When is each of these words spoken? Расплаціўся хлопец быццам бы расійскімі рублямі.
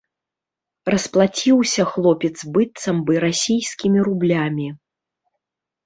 Расплаціўся 0.93 1.81
хлопец 1.91 2.33
быццам 2.57 2.97
бы 3.11 3.25
расійскімі 3.27 3.99
рублямі. 4.11 4.67